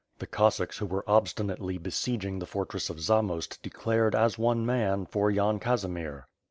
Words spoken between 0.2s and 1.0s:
Cossacks who